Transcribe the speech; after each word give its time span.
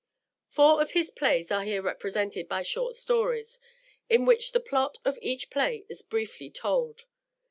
Four 0.47 0.81
of 0.81 0.93
his 0.93 1.11
plays 1.11 1.51
are 1.51 1.63
here 1.63 1.83
represented 1.83 2.49
by 2.49 2.63
short 2.63 2.95
stories, 2.95 3.59
in 4.09 4.25
which 4.25 4.51
the 4.51 4.59
plot 4.59 4.97
of 5.05 5.19
each 5.21 5.51
play 5.51 5.85
is 5.89 6.01
briefly 6.01 6.49
told. 6.49 7.05